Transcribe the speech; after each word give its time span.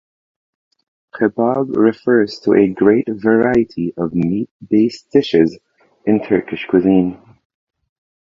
"Kebab" 1.13 1.75
refers 1.75 2.39
to 2.39 2.55
a 2.55 2.67
great 2.67 3.05
variety 3.07 3.93
of 3.97 4.15
meat-based 4.15 5.11
dishes 5.11 5.59
in 6.07 6.23
Turkish 6.23 6.65
cuisine. 6.65 7.19